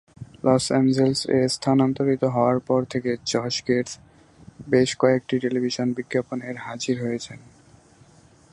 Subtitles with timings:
[0.45, 3.93] Loss Angeles এ স্থানান্তরিত হওয়ার পর থেকে জশ গেটস
[4.69, 7.39] বেশ কয়েকটি টেলিভিশন বিজ্ঞাপনে হাজির হয়েছেন।